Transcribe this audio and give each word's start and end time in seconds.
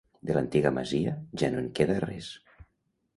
De 0.27 0.35
l'antiga 0.35 0.69
masia 0.77 1.13
ja 1.41 1.49
no 1.57 1.59
en 1.65 1.67
queda 1.81 1.99
res. 2.07 2.31